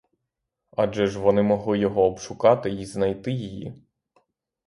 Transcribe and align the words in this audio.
Адже 0.77 1.07
ж 1.07 1.19
вони 1.19 1.41
могли 1.41 1.77
його 1.79 2.01
обшукати 2.03 2.69
й 2.69 2.85
знайти 2.85 3.31
її. 3.31 3.73